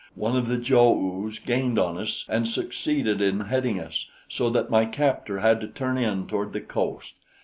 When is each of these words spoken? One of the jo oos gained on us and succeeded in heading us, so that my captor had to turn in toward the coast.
One 0.15 0.35
of 0.35 0.47
the 0.47 0.57
jo 0.57 0.97
oos 0.99 1.37
gained 1.37 1.77
on 1.77 1.95
us 1.99 2.25
and 2.27 2.49
succeeded 2.49 3.21
in 3.21 3.41
heading 3.41 3.79
us, 3.79 4.07
so 4.27 4.49
that 4.49 4.71
my 4.71 4.85
captor 4.85 5.41
had 5.41 5.61
to 5.61 5.67
turn 5.67 5.99
in 5.99 6.25
toward 6.25 6.53
the 6.53 6.59
coast. 6.61 7.13